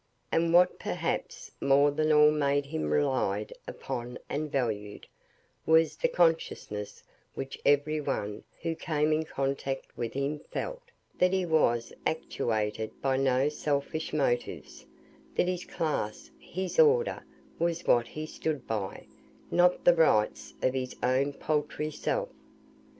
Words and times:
And 0.31 0.51
what 0.51 0.79
perhaps 0.79 1.51
more 1.61 1.91
than 1.91 2.11
all 2.11 2.31
made 2.31 2.65
him 2.65 2.89
relied 2.89 3.53
upon 3.67 4.17
and 4.29 4.51
valued, 4.51 5.05
was 5.63 5.95
the 5.95 6.07
consciousness 6.07 7.03
which 7.35 7.61
every 7.67 8.01
one 8.01 8.43
who 8.63 8.73
came 8.73 9.13
in 9.13 9.25
contact 9.25 9.95
with 9.95 10.13
him 10.13 10.39
felt, 10.49 10.81
that 11.19 11.33
he 11.33 11.45
was 11.45 11.93
actuated 12.03 12.99
by 12.99 13.15
no 13.17 13.47
selfish 13.47 14.11
motives; 14.11 14.87
that 15.35 15.47
his 15.47 15.65
class, 15.65 16.31
his 16.39 16.79
order, 16.79 17.23
was 17.59 17.85
what 17.85 18.07
he 18.07 18.25
stood 18.25 18.65
by, 18.65 19.05
not 19.51 19.85
the 19.85 19.93
rights 19.93 20.55
of 20.63 20.73
his 20.73 20.95
own 21.03 21.31
paltry 21.31 21.91
self. 21.91 22.29